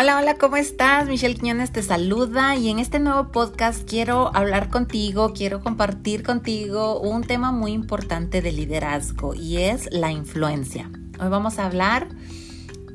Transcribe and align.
Hola, 0.00 0.16
hola, 0.16 0.36
¿cómo 0.36 0.56
estás? 0.56 1.08
Michelle 1.08 1.34
Quiñones 1.34 1.72
te 1.72 1.82
saluda 1.82 2.54
y 2.54 2.68
en 2.68 2.78
este 2.78 3.00
nuevo 3.00 3.32
podcast 3.32 3.82
quiero 3.82 4.30
hablar 4.32 4.68
contigo, 4.68 5.32
quiero 5.32 5.60
compartir 5.60 6.22
contigo 6.22 7.00
un 7.00 7.24
tema 7.24 7.50
muy 7.50 7.72
importante 7.72 8.40
de 8.40 8.52
liderazgo 8.52 9.34
y 9.34 9.56
es 9.56 9.88
la 9.90 10.12
influencia. 10.12 10.88
Hoy 11.18 11.28
vamos 11.30 11.58
a 11.58 11.66
hablar 11.66 12.06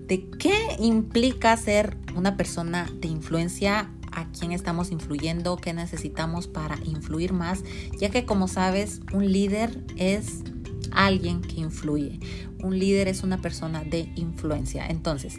de 0.08 0.30
qué 0.40 0.78
implica 0.80 1.58
ser 1.58 1.98
una 2.16 2.38
persona 2.38 2.90
de 3.02 3.10
influencia, 3.10 3.92
a 4.14 4.32
quién 4.32 4.54
estamos 4.54 4.90
influyendo, 4.90 5.58
qué 5.58 5.74
necesitamos 5.74 6.48
para 6.48 6.78
influir 6.86 7.34
más, 7.34 7.66
ya 8.00 8.12
que 8.12 8.24
como 8.24 8.48
sabes, 8.48 9.02
un 9.12 9.30
líder 9.30 9.84
es 9.98 10.42
alguien 10.94 11.42
que 11.42 11.60
influye. 11.60 12.22
Un 12.64 12.80
líder 12.80 13.10
es 13.10 13.24
una 13.24 13.42
persona 13.42 13.84
de 13.84 14.10
influencia. 14.16 14.88
Entonces, 14.88 15.36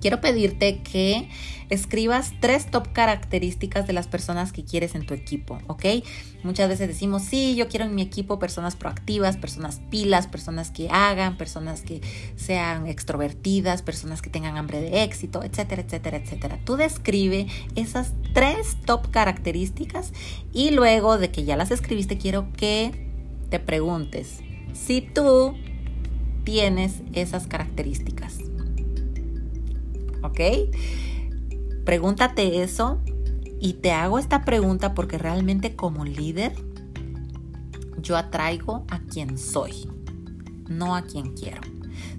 quiero 0.00 0.20
pedirte 0.20 0.82
que 0.82 1.28
escribas 1.70 2.32
tres 2.40 2.70
top 2.70 2.92
características 2.92 3.86
de 3.86 3.92
las 3.92 4.06
personas 4.06 4.52
que 4.52 4.64
quieres 4.64 4.94
en 4.94 5.04
tu 5.06 5.14
equipo, 5.14 5.58
¿ok? 5.66 5.84
Muchas 6.42 6.68
veces 6.68 6.88
decimos, 6.88 7.22
sí, 7.22 7.54
yo 7.56 7.68
quiero 7.68 7.84
en 7.84 7.94
mi 7.94 8.02
equipo 8.02 8.38
personas 8.38 8.76
proactivas, 8.76 9.36
personas 9.36 9.80
pilas, 9.90 10.26
personas 10.26 10.70
que 10.70 10.88
hagan, 10.90 11.36
personas 11.36 11.82
que 11.82 12.00
sean 12.36 12.86
extrovertidas, 12.86 13.82
personas 13.82 14.22
que 14.22 14.30
tengan 14.30 14.56
hambre 14.56 14.80
de 14.80 15.02
éxito, 15.02 15.42
etcétera, 15.42 15.82
etcétera, 15.82 16.16
etcétera. 16.16 16.58
Tú 16.64 16.76
describe 16.76 17.46
esas 17.74 18.12
tres 18.32 18.76
top 18.86 19.10
características 19.10 20.12
y 20.52 20.70
luego 20.70 21.18
de 21.18 21.30
que 21.30 21.44
ya 21.44 21.56
las 21.56 21.70
escribiste, 21.70 22.18
quiero 22.18 22.50
que 22.52 23.08
te 23.50 23.58
preguntes 23.58 24.40
si 24.72 25.00
tú 25.00 25.54
tienes 26.44 27.02
esas 27.12 27.46
características. 27.46 28.47
¿Ok? 30.22 30.40
Pregúntate 31.84 32.62
eso 32.62 33.00
y 33.60 33.74
te 33.74 33.92
hago 33.92 34.18
esta 34.18 34.44
pregunta 34.44 34.94
porque 34.94 35.18
realmente 35.18 35.74
como 35.74 36.04
líder 36.04 36.52
yo 38.00 38.16
atraigo 38.16 38.84
a 38.90 39.00
quien 39.00 39.38
soy, 39.38 39.88
no 40.68 40.94
a 40.94 41.02
quien 41.02 41.34
quiero. 41.34 41.60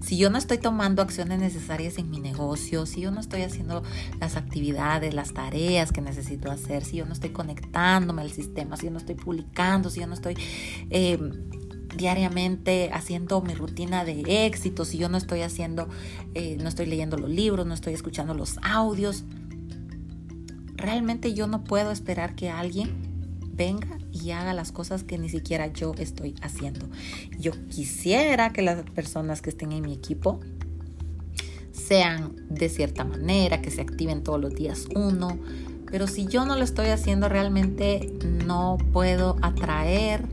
Si 0.02 0.18
yo 0.18 0.30
no 0.30 0.38
estoy 0.38 0.58
tomando 0.58 1.02
acciones 1.02 1.40
necesarias 1.40 1.98
en 1.98 2.10
mi 2.10 2.20
negocio, 2.20 2.86
si 2.86 3.02
yo 3.02 3.12
no 3.12 3.20
estoy 3.20 3.42
haciendo 3.42 3.84
las 4.20 4.38
actividades, 4.38 5.14
las 5.14 5.34
tareas 5.34 5.92
que 5.92 6.02
necesito 6.02 6.52
hacer, 6.52 6.84
si 6.84 6.98
yo 6.98 7.06
no 7.06 7.14
estoy 7.14 7.32
conectándome 7.32 8.22
al 8.22 8.32
sistema, 8.32 8.78
si 8.78 8.86
yo 8.86 8.92
no 8.92 8.98
estoy 8.98 9.16
publicando, 9.16 9.90
si 9.90 10.00
yo 10.00 10.08
no 10.08 10.14
estoy 10.14 10.36
eh, 10.90 11.20
diariamente 11.96 12.90
haciendo 12.94 13.42
mi 13.42 13.54
rutina 13.54 14.06
de 14.06 14.46
éxito, 14.46 14.86
si 14.86 14.98
yo 14.98 15.10
no 15.10 15.18
estoy 15.18 15.42
haciendo, 15.42 15.88
eh, 16.34 16.58
no 16.62 16.70
estoy 16.70 16.86
leyendo 16.86 17.18
los 17.18 17.30
libros, 17.30 17.66
no 17.66 17.74
estoy 17.74 17.94
escuchando 17.94 18.34
los 18.34 18.58
audios, 18.62 19.24
realmente 20.76 21.34
yo 21.34 21.48
no 21.48 21.64
puedo 21.64 21.92
esperar 21.92 22.36
que 22.36 22.50
alguien 22.50 23.10
venga 23.54 23.98
y 24.12 24.32
haga 24.32 24.54
las 24.54 24.72
cosas 24.72 25.04
que 25.04 25.18
ni 25.18 25.30
siquiera 25.30 25.68
yo 25.68 25.94
estoy 25.98 26.36
haciendo. 26.42 26.88
Yo 27.38 27.52
quisiera 27.68 28.54
que 28.54 28.62
las 28.62 28.84
personas 28.92 29.42
que 29.42 29.50
estén 29.50 29.72
en 29.72 29.84
mi 29.84 29.94
equipo 29.94 30.40
sean 31.72 32.36
de 32.50 32.70
cierta 32.70 33.04
manera, 33.04 33.62
que 33.62 33.72
se 33.72 33.82
activen 33.82 34.24
todos 34.24 34.40
los 34.40 34.54
días 34.56 34.88
uno, 34.96 35.38
pero 35.92 36.08
si 36.08 36.28
yo 36.28 36.46
no 36.46 36.56
lo 36.56 36.64
estoy 36.64 36.88
haciendo 36.88 37.30
realmente 37.30 38.14
no 38.46 38.78
puedo 38.94 39.38
atraer 39.42 40.24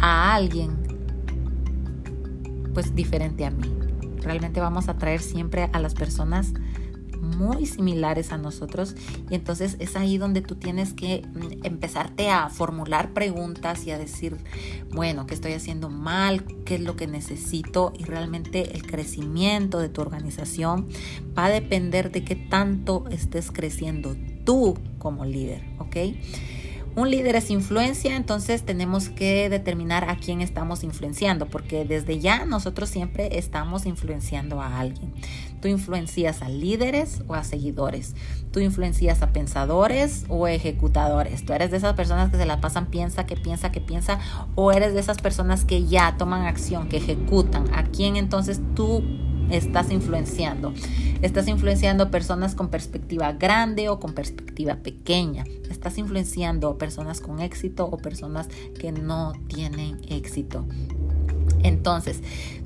a 0.00 0.34
alguien 0.34 0.90
pues 2.74 2.94
diferente 2.94 3.44
a 3.44 3.50
mí. 3.50 3.72
Realmente 4.22 4.60
vamos 4.60 4.88
a 4.88 4.96
traer 4.98 5.20
siempre 5.20 5.68
a 5.72 5.80
las 5.80 5.94
personas 5.94 6.52
muy 7.20 7.66
similares 7.66 8.32
a 8.32 8.38
nosotros 8.38 8.94
y 9.30 9.34
entonces 9.34 9.76
es 9.78 9.96
ahí 9.96 10.18
donde 10.18 10.40
tú 10.40 10.56
tienes 10.56 10.92
que 10.92 11.22
mm, 11.26 11.64
empezarte 11.66 12.30
a 12.30 12.48
formular 12.48 13.12
preguntas 13.12 13.86
y 13.86 13.90
a 13.90 13.98
decir, 13.98 14.36
bueno, 14.92 15.26
¿qué 15.26 15.34
estoy 15.34 15.52
haciendo 15.52 15.90
mal? 15.90 16.44
¿Qué 16.64 16.76
es 16.76 16.80
lo 16.80 16.96
que 16.96 17.06
necesito? 17.06 17.92
Y 17.98 18.04
realmente 18.04 18.74
el 18.74 18.86
crecimiento 18.86 19.78
de 19.78 19.88
tu 19.88 20.00
organización 20.00 20.88
va 21.36 21.46
a 21.46 21.50
depender 21.50 22.10
de 22.10 22.24
qué 22.24 22.36
tanto 22.36 23.04
estés 23.10 23.50
creciendo 23.50 24.16
tú 24.44 24.78
como 24.98 25.24
líder, 25.24 25.62
¿ok? 25.78 25.96
Un 26.96 27.08
líder 27.08 27.36
es 27.36 27.50
influencia, 27.50 28.16
entonces 28.16 28.64
tenemos 28.64 29.08
que 29.08 29.48
determinar 29.48 30.10
a 30.10 30.16
quién 30.16 30.40
estamos 30.40 30.82
influenciando, 30.82 31.46
porque 31.46 31.84
desde 31.84 32.18
ya 32.18 32.44
nosotros 32.46 32.88
siempre 32.88 33.38
estamos 33.38 33.86
influenciando 33.86 34.60
a 34.60 34.80
alguien. 34.80 35.12
Tú 35.62 35.68
influencias 35.68 36.42
a 36.42 36.48
líderes 36.48 37.22
o 37.28 37.34
a 37.34 37.44
seguidores. 37.44 38.16
Tú 38.50 38.58
influencias 38.58 39.22
a 39.22 39.32
pensadores 39.32 40.24
o 40.28 40.48
ejecutadores. 40.48 41.44
Tú 41.44 41.52
eres 41.52 41.70
de 41.70 41.76
esas 41.76 41.94
personas 41.94 42.30
que 42.30 42.38
se 42.38 42.46
la 42.46 42.60
pasan 42.60 42.86
piensa, 42.86 43.24
que 43.24 43.36
piensa, 43.36 43.70
que 43.70 43.80
piensa, 43.80 44.18
o 44.56 44.72
eres 44.72 44.92
de 44.92 45.00
esas 45.00 45.18
personas 45.18 45.64
que 45.64 45.86
ya 45.86 46.16
toman 46.18 46.46
acción, 46.46 46.88
que 46.88 46.96
ejecutan. 46.96 47.72
¿A 47.72 47.84
quién 47.84 48.16
entonces 48.16 48.60
tú 48.74 49.04
estás 49.50 49.90
influenciando. 49.90 50.72
Estás 51.22 51.48
influenciando 51.48 52.10
personas 52.10 52.54
con 52.54 52.68
perspectiva 52.68 53.32
grande 53.32 53.88
o 53.88 54.00
con 54.00 54.14
perspectiva 54.14 54.76
pequeña. 54.76 55.44
Estás 55.70 55.98
influenciando 55.98 56.78
personas 56.78 57.20
con 57.20 57.40
éxito 57.40 57.86
o 57.86 57.98
personas 57.98 58.48
que 58.78 58.92
no 58.92 59.32
tienen 59.48 60.00
éxito. 60.08 60.66
Entonces, 61.62 62.20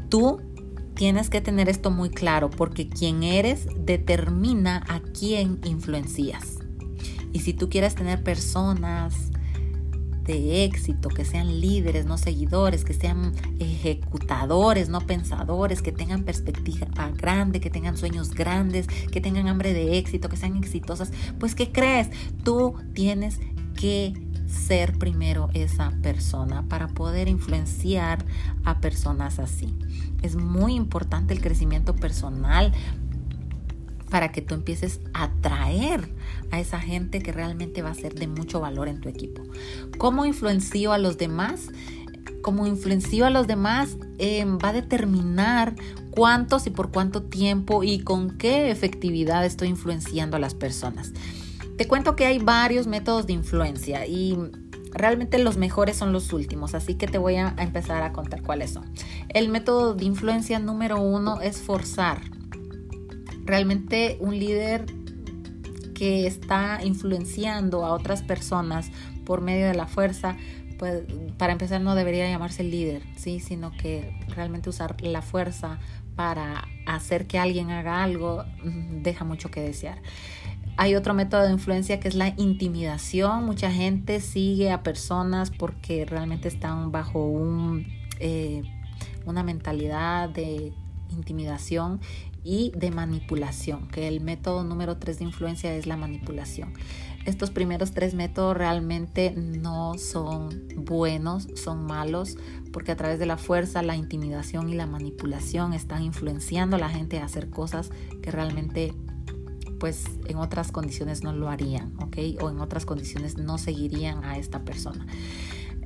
tú 0.08 0.40
tienes 0.94 1.30
que 1.30 1.40
tener 1.40 1.68
esto 1.68 1.90
muy 1.90 2.10
claro 2.10 2.50
porque 2.50 2.88
quien 2.88 3.24
eres 3.24 3.66
determina 3.76 4.84
a 4.88 5.00
quién 5.00 5.58
influencias. 5.64 6.58
Y 7.32 7.40
si 7.40 7.52
tú 7.52 7.68
quieres 7.68 7.96
tener 7.96 8.22
personas 8.22 9.32
de 10.24 10.64
éxito, 10.64 11.08
que 11.08 11.24
sean 11.24 11.60
líderes, 11.60 12.06
no 12.06 12.18
seguidores, 12.18 12.84
que 12.84 12.94
sean 12.94 13.32
ejecutadores, 13.58 14.88
no 14.88 15.00
pensadores, 15.00 15.82
que 15.82 15.92
tengan 15.92 16.24
perspectiva 16.24 16.86
grande, 17.16 17.60
que 17.60 17.70
tengan 17.70 17.96
sueños 17.96 18.30
grandes, 18.30 18.86
que 18.86 19.20
tengan 19.20 19.48
hambre 19.48 19.72
de 19.72 19.98
éxito, 19.98 20.28
que 20.28 20.36
sean 20.36 20.56
exitosas, 20.56 21.12
pues 21.38 21.54
¿qué 21.54 21.70
crees? 21.70 22.08
Tú 22.42 22.74
tienes 22.94 23.40
que 23.74 24.14
ser 24.46 24.96
primero 24.98 25.50
esa 25.54 25.90
persona 26.02 26.66
para 26.68 26.88
poder 26.88 27.28
influenciar 27.28 28.24
a 28.64 28.80
personas 28.80 29.38
así. 29.38 29.74
Es 30.22 30.36
muy 30.36 30.74
importante 30.74 31.34
el 31.34 31.40
crecimiento 31.40 31.94
personal 31.94 32.72
para 34.14 34.30
que 34.30 34.42
tú 34.42 34.54
empieces 34.54 35.00
a 35.12 35.24
atraer 35.24 36.08
a 36.52 36.60
esa 36.60 36.78
gente 36.78 37.18
que 37.18 37.32
realmente 37.32 37.82
va 37.82 37.90
a 37.90 37.94
ser 37.94 38.14
de 38.14 38.28
mucho 38.28 38.60
valor 38.60 38.86
en 38.86 39.00
tu 39.00 39.08
equipo. 39.08 39.42
¿Cómo 39.98 40.24
influencio 40.24 40.92
a 40.92 40.98
los 40.98 41.18
demás? 41.18 41.62
Como 42.40 42.68
influencio 42.68 43.26
a 43.26 43.30
los 43.30 43.48
demás 43.48 43.98
em, 44.18 44.56
va 44.64 44.68
a 44.68 44.72
determinar 44.72 45.74
cuántos 46.12 46.68
y 46.68 46.70
por 46.70 46.92
cuánto 46.92 47.24
tiempo 47.24 47.82
y 47.82 48.04
con 48.04 48.38
qué 48.38 48.70
efectividad 48.70 49.44
estoy 49.44 49.66
influenciando 49.66 50.36
a 50.36 50.38
las 50.38 50.54
personas. 50.54 51.12
Te 51.76 51.88
cuento 51.88 52.14
que 52.14 52.24
hay 52.24 52.38
varios 52.38 52.86
métodos 52.86 53.26
de 53.26 53.32
influencia 53.32 54.06
y 54.06 54.38
realmente 54.92 55.40
los 55.40 55.56
mejores 55.56 55.96
son 55.96 56.12
los 56.12 56.32
últimos, 56.32 56.76
así 56.76 56.94
que 56.94 57.08
te 57.08 57.18
voy 57.18 57.34
a 57.34 57.52
empezar 57.58 58.04
a 58.04 58.12
contar 58.12 58.42
cuáles 58.42 58.74
son. 58.74 58.84
El 59.30 59.48
método 59.48 59.94
de 59.94 60.04
influencia 60.04 60.60
número 60.60 61.00
uno 61.00 61.40
es 61.40 61.60
forzar 61.60 62.33
realmente 63.44 64.16
un 64.20 64.38
líder 64.38 64.86
que 65.94 66.26
está 66.26 66.80
influenciando 66.82 67.84
a 67.84 67.92
otras 67.92 68.22
personas 68.22 68.90
por 69.24 69.40
medio 69.40 69.66
de 69.66 69.74
la 69.74 69.86
fuerza, 69.86 70.36
pues 70.78 71.02
para 71.38 71.52
empezar 71.52 71.80
no 71.80 71.94
debería 71.94 72.28
llamarse 72.28 72.64
líder, 72.64 73.02
¿sí? 73.16 73.40
sino 73.40 73.70
que 73.72 74.18
realmente 74.28 74.68
usar 74.68 75.00
la 75.00 75.22
fuerza 75.22 75.78
para 76.16 76.68
hacer 76.86 77.26
que 77.26 77.38
alguien 77.38 77.70
haga 77.70 78.02
algo 78.02 78.44
mm, 78.62 79.02
deja 79.02 79.24
mucho 79.24 79.50
que 79.50 79.60
desear. 79.60 79.98
Hay 80.76 80.96
otro 80.96 81.14
método 81.14 81.42
de 81.44 81.52
influencia 81.52 82.00
que 82.00 82.08
es 82.08 82.16
la 82.16 82.34
intimidación. 82.36 83.44
Mucha 83.44 83.70
gente 83.70 84.20
sigue 84.20 84.72
a 84.72 84.82
personas 84.82 85.50
porque 85.50 86.04
realmente 86.04 86.48
están 86.48 86.90
bajo 86.90 87.24
un, 87.24 87.86
eh, 88.18 88.62
una 89.24 89.44
mentalidad 89.44 90.28
de 90.28 90.72
intimidación 91.10 92.00
y 92.44 92.70
de 92.76 92.90
manipulación, 92.90 93.88
que 93.88 94.06
el 94.06 94.20
método 94.20 94.62
número 94.62 94.98
3 94.98 95.18
de 95.18 95.24
influencia 95.24 95.74
es 95.74 95.86
la 95.86 95.96
manipulación. 95.96 96.74
Estos 97.24 97.50
primeros 97.50 97.92
tres 97.92 98.12
métodos 98.12 98.54
realmente 98.54 99.32
no 99.34 99.96
son 99.96 100.68
buenos, 100.76 101.48
son 101.54 101.86
malos, 101.86 102.36
porque 102.70 102.92
a 102.92 102.96
través 102.96 103.18
de 103.18 103.24
la 103.24 103.38
fuerza, 103.38 103.82
la 103.82 103.96
intimidación 103.96 104.68
y 104.68 104.74
la 104.74 104.86
manipulación 104.86 105.72
están 105.72 106.02
influenciando 106.02 106.76
a 106.76 106.78
la 106.78 106.90
gente 106.90 107.18
a 107.18 107.24
hacer 107.24 107.48
cosas 107.48 107.90
que 108.22 108.30
realmente 108.30 108.92
pues 109.80 110.04
en 110.26 110.36
otras 110.36 110.70
condiciones 110.70 111.22
no 111.22 111.32
lo 111.32 111.48
harían, 111.48 111.94
¿ok? 112.00 112.16
O 112.42 112.50
en 112.50 112.60
otras 112.60 112.86
condiciones 112.86 113.36
no 113.38 113.58
seguirían 113.58 114.22
a 114.24 114.38
esta 114.38 114.64
persona. 114.64 115.06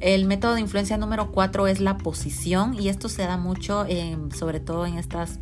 El 0.00 0.26
método 0.26 0.54
de 0.54 0.60
influencia 0.60 0.96
número 0.96 1.32
4 1.32 1.66
es 1.66 1.80
la 1.80 1.98
posición 1.98 2.74
y 2.74 2.88
esto 2.88 3.08
se 3.08 3.22
da 3.22 3.36
mucho, 3.36 3.86
sobre 4.36 4.60
todo 4.60 4.86
en 4.86 4.98
estas 4.98 5.40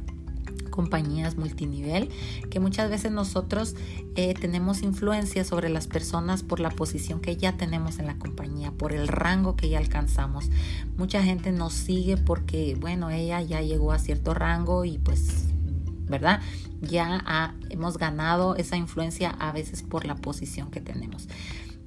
compañías 0.76 1.36
multinivel, 1.36 2.10
que 2.50 2.60
muchas 2.60 2.90
veces 2.90 3.10
nosotros 3.10 3.74
eh, 4.14 4.34
tenemos 4.34 4.82
influencia 4.82 5.42
sobre 5.42 5.70
las 5.70 5.88
personas 5.88 6.42
por 6.42 6.60
la 6.60 6.70
posición 6.70 7.20
que 7.20 7.36
ya 7.36 7.56
tenemos 7.56 7.98
en 7.98 8.06
la 8.06 8.18
compañía, 8.18 8.70
por 8.70 8.92
el 8.92 9.08
rango 9.08 9.56
que 9.56 9.70
ya 9.70 9.78
alcanzamos. 9.78 10.50
Mucha 10.96 11.22
gente 11.22 11.50
nos 11.50 11.72
sigue 11.72 12.18
porque, 12.18 12.76
bueno, 12.78 13.10
ella 13.10 13.40
ya 13.40 13.62
llegó 13.62 13.90
a 13.92 13.98
cierto 13.98 14.34
rango 14.34 14.84
y 14.84 14.98
pues 14.98 15.46
¿verdad? 16.08 16.40
Ya 16.80 17.54
hemos 17.68 17.98
ganado 17.98 18.54
esa 18.54 18.76
influencia 18.76 19.30
a 19.30 19.50
veces 19.50 19.82
por 19.82 20.04
la 20.04 20.14
posición 20.14 20.70
que 20.70 20.80
tenemos. 20.80 21.28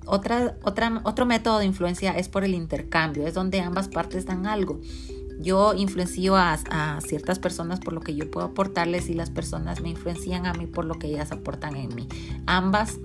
Otra, 0.06 0.58
otra, 0.64 1.02
otro 1.04 1.26
método 1.26 1.60
de 1.60 1.66
influencia 1.66 2.18
es 2.18 2.28
por 2.28 2.44
el 2.44 2.54
intercambio, 2.54 3.28
es 3.28 3.34
donde 3.34 3.62
ambas 3.62 3.88
partes 3.88 4.26
dan 4.26 4.46
algo. 4.46 4.82
Yo 5.40 5.74
influencio 5.74 6.36
a, 6.36 6.58
ciertas 7.02 7.40
personas 7.40 7.80
por 7.80 7.94
lo 7.94 8.02
que 8.02 8.14
yo 8.14 8.30
puedo 8.30 8.48
aportarles 8.48 9.10
y 9.10 9.14
las 9.14 9.30
personas 9.30 9.82
me 9.82 9.90
influencian 9.90 10.46
a 10.46 10.54
mí 10.54 10.68
por 10.68 10.84
lo 10.86 10.96
que 10.96 11.08
ellas 11.08 11.32
aportan 11.32 11.78
en 11.78 11.96
mí. 11.96 12.08
Ambas 12.46 13.00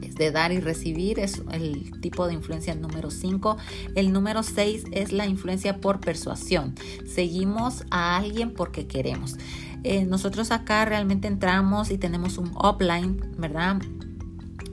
es 0.00 0.14
de 0.14 0.30
dar 0.32 0.50
y 0.50 0.60
recibir, 0.60 1.18
es 1.18 1.42
el 1.52 2.00
tipo 2.00 2.26
de 2.26 2.34
influencia 2.34 2.74
número 2.74 3.10
5. 3.10 3.58
El 3.94 4.12
número 4.12 4.42
6 4.42 4.84
es 4.92 5.12
la 5.12 5.26
influencia 5.26 5.80
por 5.80 6.00
persuasión. 6.00 6.74
Seguimos 7.06 7.84
a 7.90 8.16
alguien 8.16 8.54
porque 8.54 8.86
queremos. 8.86 9.36
Eh, 9.84 10.04
nosotros 10.04 10.52
acá 10.52 10.84
realmente 10.84 11.28
entramos 11.28 11.90
y 11.90 11.98
tenemos 11.98 12.38
un 12.38 12.52
upline, 12.56 13.20
¿verdad? 13.36 13.78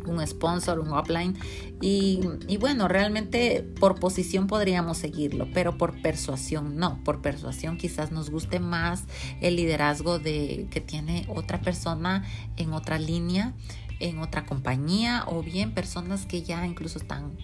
Un 0.09 0.25
sponsor, 0.25 0.79
un 0.79 0.91
upline. 0.91 1.37
Y, 1.81 2.21
bueno, 2.59 2.87
realmente 2.87 3.65
por 3.79 3.99
posición 3.99 4.47
podríamos 4.47 4.97
seguirlo, 4.97 5.47
pero 5.53 5.77
por 5.77 6.01
persuasión 6.01 6.75
no. 6.77 7.03
Por 7.03 7.21
persuasión 7.21 7.77
quizás 7.77 8.11
nos 8.11 8.29
guste 8.29 8.59
más 8.59 9.03
el 9.41 9.55
liderazgo 9.55 10.19
de, 10.19 10.67
que 10.71 10.81
tiene 10.81 11.25
otra 11.29 11.61
persona 11.61 12.25
en 12.57 12.73
otra 12.73 12.99
línea, 12.99 13.53
en 13.99 14.19
otra 14.19 14.45
compañía 14.45 15.23
o 15.27 15.41
bien 15.43 15.73
personas 15.73 16.25
que 16.25 16.41
ya 16.41 16.65
incluso 16.65 16.99
están 16.99 17.37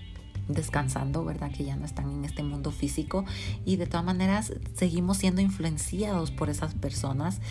descansando, 0.47 1.23
¿verdad? 1.23 1.51
Que 1.51 1.63
ya 1.65 1.75
no 1.75 1.85
están 1.85 2.09
en 2.11 2.25
este 2.25 2.44
mundo 2.44 2.71
físico 2.71 3.25
y 3.65 3.77
de 3.77 3.88
todas 3.88 4.06
maneras 4.06 4.53
seguimos 4.75 5.18
siendo 5.18 5.41
influenciados 5.41 6.31
por 6.31 6.50
esas 6.50 6.75
personas 6.75 7.41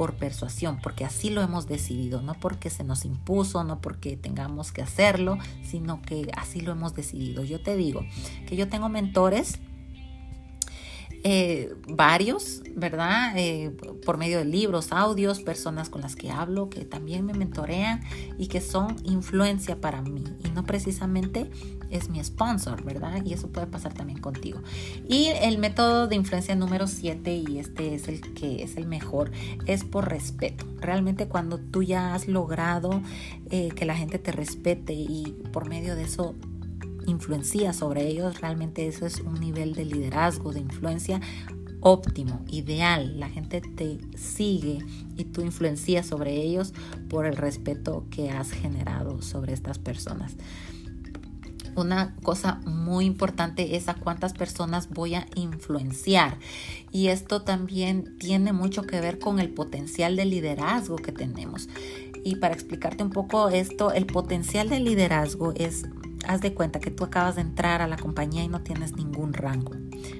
por 0.00 0.14
persuasión, 0.14 0.78
porque 0.82 1.04
así 1.04 1.28
lo 1.28 1.42
hemos 1.42 1.68
decidido, 1.68 2.22
no 2.22 2.32
porque 2.32 2.70
se 2.70 2.84
nos 2.84 3.04
impuso, 3.04 3.64
no 3.64 3.82
porque 3.82 4.16
tengamos 4.16 4.72
que 4.72 4.80
hacerlo, 4.80 5.36
sino 5.62 6.00
que 6.00 6.30
así 6.38 6.62
lo 6.62 6.72
hemos 6.72 6.94
decidido. 6.94 7.44
Yo 7.44 7.60
te 7.60 7.76
digo 7.76 8.06
que 8.48 8.56
yo 8.56 8.66
tengo 8.70 8.88
mentores 8.88 9.58
eh, 11.22 11.74
varios, 11.86 12.62
¿verdad? 12.74 13.32
Eh, 13.36 13.70
por 14.06 14.16
medio 14.16 14.38
de 14.38 14.46
libros, 14.46 14.90
audios, 14.90 15.40
personas 15.40 15.90
con 15.90 16.00
las 16.00 16.16
que 16.16 16.30
hablo, 16.30 16.70
que 16.70 16.84
también 16.86 17.26
me 17.26 17.34
mentorean 17.34 18.00
y 18.38 18.46
que 18.46 18.60
son 18.60 18.96
influencia 19.04 19.80
para 19.80 20.00
mí. 20.00 20.24
Y 20.44 20.50
no 20.50 20.64
precisamente 20.64 21.50
es 21.90 22.08
mi 22.08 22.22
sponsor, 22.24 22.82
¿verdad? 22.84 23.22
Y 23.24 23.34
eso 23.34 23.48
puede 23.48 23.66
pasar 23.66 23.92
también 23.92 24.18
contigo. 24.18 24.62
Y 25.08 25.26
el 25.26 25.58
método 25.58 26.08
de 26.08 26.16
influencia 26.16 26.54
número 26.54 26.86
7, 26.86 27.34
y 27.34 27.58
este 27.58 27.94
es 27.94 28.08
el 28.08 28.20
que 28.32 28.62
es 28.62 28.76
el 28.76 28.86
mejor, 28.86 29.30
es 29.66 29.84
por 29.84 30.08
respeto. 30.08 30.64
Realmente 30.80 31.28
cuando 31.28 31.58
tú 31.58 31.82
ya 31.82 32.14
has 32.14 32.28
logrado 32.28 33.02
eh, 33.50 33.68
que 33.74 33.84
la 33.84 33.96
gente 33.96 34.18
te 34.18 34.32
respete 34.32 34.94
y 34.94 35.36
por 35.52 35.68
medio 35.68 35.96
de 35.96 36.04
eso 36.04 36.34
influencia 37.10 37.72
sobre 37.72 38.06
ellos, 38.06 38.40
realmente 38.40 38.86
eso 38.86 39.06
es 39.06 39.20
un 39.20 39.34
nivel 39.34 39.74
de 39.74 39.84
liderazgo, 39.84 40.52
de 40.52 40.60
influencia 40.60 41.20
óptimo, 41.80 42.44
ideal. 42.48 43.18
La 43.18 43.28
gente 43.28 43.60
te 43.60 43.98
sigue 44.16 44.78
y 45.16 45.24
tú 45.24 45.42
influencias 45.42 46.06
sobre 46.06 46.34
ellos 46.34 46.72
por 47.08 47.26
el 47.26 47.36
respeto 47.36 48.06
que 48.10 48.30
has 48.30 48.52
generado 48.52 49.22
sobre 49.22 49.52
estas 49.52 49.78
personas. 49.78 50.36
Una 51.76 52.16
cosa 52.22 52.60
muy 52.66 53.04
importante 53.04 53.76
es 53.76 53.88
a 53.88 53.94
cuántas 53.94 54.32
personas 54.32 54.88
voy 54.90 55.14
a 55.14 55.26
influenciar. 55.36 56.36
Y 56.90 57.08
esto 57.08 57.42
también 57.42 58.16
tiene 58.18 58.52
mucho 58.52 58.82
que 58.82 59.00
ver 59.00 59.18
con 59.18 59.38
el 59.38 59.50
potencial 59.50 60.16
de 60.16 60.24
liderazgo 60.24 60.96
que 60.96 61.12
tenemos. 61.12 61.68
Y 62.24 62.36
para 62.36 62.54
explicarte 62.54 63.02
un 63.02 63.10
poco 63.10 63.48
esto, 63.48 63.92
el 63.92 64.06
potencial 64.06 64.68
de 64.68 64.80
liderazgo 64.80 65.52
es 65.54 65.86
haz 66.26 66.40
de 66.40 66.54
cuenta 66.54 66.80
que 66.80 66.90
tú 66.90 67.04
acabas 67.04 67.36
de 67.36 67.42
entrar 67.42 67.82
a 67.82 67.88
la 67.88 67.96
compañía 67.96 68.42
y 68.42 68.48
no 68.48 68.62
tienes 68.62 68.94
ningún 68.96 69.32
rango, 69.32 69.72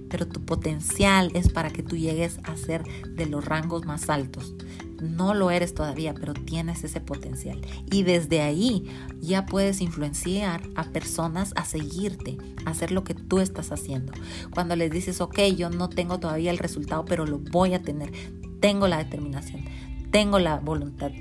pero 0.08 0.26
tu 0.26 0.44
potencial 0.44 1.30
es 1.34 1.48
para 1.48 1.70
que 1.70 1.82
tú 1.82 1.96
llegues 1.96 2.38
a 2.44 2.56
ser 2.56 2.84
de 3.08 3.26
los 3.26 3.44
rangos 3.44 3.84
más 3.86 4.08
altos. 4.10 4.54
No 5.00 5.32
lo 5.32 5.50
eres 5.50 5.72
todavía, 5.72 6.12
pero 6.14 6.34
tienes 6.34 6.84
ese 6.84 7.00
potencial. 7.00 7.60
Y 7.90 8.02
desde 8.02 8.42
ahí 8.42 8.84
ya 9.18 9.46
puedes 9.46 9.80
influenciar 9.80 10.62
a 10.74 10.84
personas 10.84 11.52
a 11.56 11.64
seguirte, 11.64 12.36
a 12.66 12.70
hacer 12.70 12.92
lo 12.92 13.02
que 13.02 13.14
tú 13.14 13.38
estás 13.38 13.72
haciendo. 13.72 14.12
Cuando 14.50 14.76
les 14.76 14.90
dices, 14.90 15.22
ok, 15.22 15.38
yo 15.56 15.70
no 15.70 15.88
tengo 15.88 16.20
todavía 16.20 16.50
el 16.50 16.58
resultado, 16.58 17.06
pero 17.06 17.24
lo 17.24 17.38
voy 17.38 17.72
a 17.72 17.82
tener. 17.82 18.12
Tengo 18.60 18.88
la 18.88 18.98
determinación, 18.98 19.64
tengo 20.10 20.38
la 20.38 20.58
voluntad, 20.58 21.12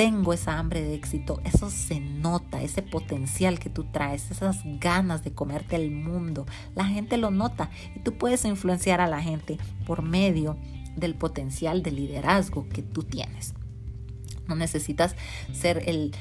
tengo 0.00 0.32
esa 0.32 0.58
hambre 0.58 0.80
de 0.80 0.94
éxito, 0.94 1.42
eso 1.44 1.68
se 1.68 2.00
nota, 2.00 2.62
ese 2.62 2.80
potencial 2.80 3.58
que 3.58 3.68
tú 3.68 3.84
traes, 3.84 4.30
esas 4.30 4.62
ganas 4.64 5.22
de 5.24 5.32
comerte 5.32 5.76
el 5.76 5.90
mundo, 5.90 6.46
la 6.74 6.86
gente 6.86 7.18
lo 7.18 7.30
nota 7.30 7.68
y 7.94 7.98
tú 7.98 8.16
puedes 8.16 8.46
influenciar 8.46 9.02
a 9.02 9.06
la 9.06 9.20
gente 9.20 9.58
por 9.84 10.00
medio 10.00 10.56
del 10.96 11.16
potencial 11.16 11.82
de 11.82 11.90
liderazgo 11.90 12.66
que 12.70 12.80
tú 12.80 13.02
tienes. 13.02 13.52
No 14.48 14.56
necesitas 14.56 15.16
ser 15.52 15.82
el, 15.86 16.12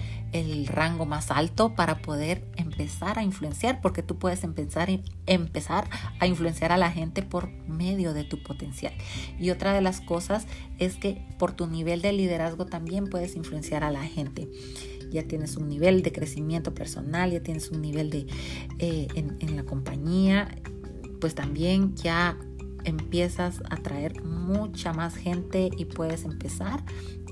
rango 0.67 1.05
más 1.05 1.31
alto 1.31 1.75
para 1.75 2.01
poder 2.01 2.45
empezar 2.55 3.19
a 3.19 3.23
influenciar, 3.23 3.81
porque 3.81 4.03
tú 4.03 4.17
puedes 4.17 4.43
empezar, 4.43 4.89
empezar 5.25 5.89
a 6.19 6.27
influenciar 6.27 6.71
a 6.71 6.77
la 6.77 6.91
gente 6.91 7.21
por 7.21 7.49
medio 7.67 8.13
de 8.13 8.23
tu 8.23 8.41
potencial. 8.41 8.93
Y 9.39 9.49
otra 9.49 9.73
de 9.73 9.81
las 9.81 10.01
cosas 10.01 10.45
es 10.77 10.95
que 10.95 11.25
por 11.37 11.53
tu 11.53 11.67
nivel 11.67 12.01
de 12.01 12.13
liderazgo 12.13 12.65
también 12.65 13.07
puedes 13.07 13.35
influenciar 13.35 13.83
a 13.83 13.91
la 13.91 14.03
gente. 14.03 14.49
Ya 15.11 15.23
tienes 15.23 15.57
un 15.57 15.67
nivel 15.67 16.03
de 16.03 16.11
crecimiento 16.11 16.73
personal, 16.75 17.31
ya 17.31 17.41
tienes 17.41 17.71
un 17.71 17.81
nivel 17.81 18.09
de 18.09 18.27
eh, 18.77 19.07
en 19.15 19.55
la 19.55 19.63
compañía, 19.63 20.55
pues 21.19 21.35
también 21.35 21.95
ya 21.95 22.37
empiezas 22.83 23.61
a 23.69 23.77
traer 23.77 24.23
mucha 24.23 24.93
más 24.93 25.15
gente 25.15 25.69
y 25.77 25.85
puedes 25.85 26.23
empezar 26.25 26.83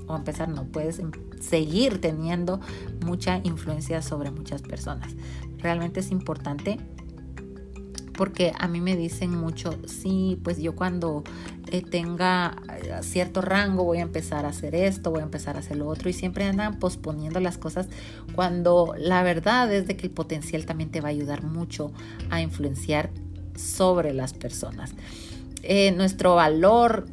o 0.08 0.16
empezar 0.16 0.48
no, 0.48 0.64
puedes 0.64 1.00
seguir 1.40 2.00
teniendo 2.00 2.60
mucha 3.04 3.40
influencia 3.44 4.02
sobre 4.02 4.30
muchas 4.30 4.62
personas. 4.62 5.14
Realmente 5.58 6.00
es 6.00 6.10
importante 6.10 6.78
porque 8.18 8.52
a 8.58 8.66
mí 8.66 8.80
me 8.80 8.96
dicen 8.96 9.30
mucho, 9.30 9.78
sí, 9.86 10.40
pues 10.42 10.58
yo 10.58 10.74
cuando 10.74 11.22
eh, 11.70 11.82
tenga 11.82 12.56
eh, 12.82 12.96
cierto 13.02 13.42
rango 13.42 13.84
voy 13.84 13.98
a 13.98 14.02
empezar 14.02 14.44
a 14.44 14.48
hacer 14.48 14.74
esto, 14.74 15.12
voy 15.12 15.20
a 15.20 15.22
empezar 15.22 15.54
a 15.54 15.60
hacer 15.60 15.76
lo 15.76 15.86
otro 15.86 16.10
y 16.10 16.12
siempre 16.12 16.44
andan 16.44 16.80
posponiendo 16.80 17.38
las 17.38 17.58
cosas 17.58 17.86
cuando 18.34 18.92
la 18.98 19.22
verdad 19.22 19.72
es 19.72 19.86
de 19.86 19.96
que 19.96 20.08
el 20.08 20.12
potencial 20.12 20.66
también 20.66 20.90
te 20.90 21.00
va 21.00 21.08
a 21.08 21.10
ayudar 21.12 21.44
mucho 21.44 21.92
a 22.28 22.40
influenciar 22.40 23.10
sobre 23.54 24.12
las 24.12 24.32
personas. 24.32 24.94
Eh, 25.62 25.92
nuestro 25.92 26.34
valor 26.34 27.06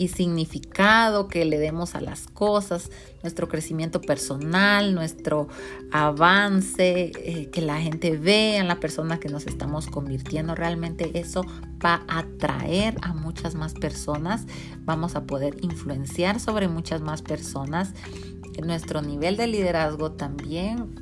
y 0.00 0.08
significado 0.08 1.28
que 1.28 1.44
le 1.44 1.58
demos 1.58 1.94
a 1.94 2.00
las 2.00 2.26
cosas, 2.26 2.90
nuestro 3.22 3.48
crecimiento 3.48 4.00
personal, 4.00 4.94
nuestro 4.94 5.46
avance, 5.92 7.12
eh, 7.16 7.50
que 7.50 7.60
la 7.60 7.78
gente 7.82 8.16
vea 8.16 8.64
la 8.64 8.80
persona 8.80 9.20
que 9.20 9.28
nos 9.28 9.46
estamos 9.46 9.88
convirtiendo. 9.88 10.54
Realmente 10.54 11.20
eso 11.20 11.44
va 11.84 12.02
a 12.08 12.20
atraer 12.20 12.96
a 13.02 13.12
muchas 13.12 13.54
más 13.54 13.74
personas, 13.74 14.46
vamos 14.86 15.16
a 15.16 15.24
poder 15.24 15.58
influenciar 15.60 16.40
sobre 16.40 16.66
muchas 16.66 17.02
más 17.02 17.20
personas. 17.20 17.92
Nuestro 18.64 19.02
nivel 19.02 19.36
de 19.36 19.48
liderazgo 19.48 20.12
también 20.12 20.94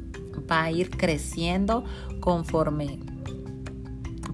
va 0.50 0.64
a 0.64 0.72
ir 0.72 0.90
creciendo 0.90 1.84
conforme 2.18 2.98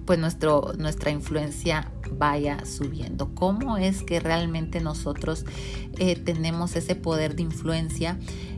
pues 0.05 0.19
nuestro, 0.19 0.73
nuestra 0.77 1.11
influencia 1.11 1.91
vaya 2.11 2.65
subiendo. 2.65 3.33
¿Cómo 3.33 3.77
es 3.77 4.03
que 4.03 4.19
realmente 4.19 4.79
nosotros 4.79 5.45
eh, 5.97 6.15
tenemos 6.15 6.75
ese 6.75 6.95
poder 6.95 7.35
de 7.35 7.43
influencia? 7.43 8.17